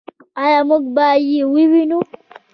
آیا 0.43 0.59
موږ 0.69 0.83
به 0.95 1.07
یې 1.29 1.41
ووینو؟ 1.47 1.99